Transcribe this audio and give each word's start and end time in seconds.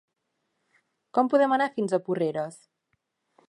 Com 1.19 1.29
podem 1.35 1.55
anar 1.59 1.69
fins 1.77 1.93
a 1.99 2.03
Porreres? 2.09 2.61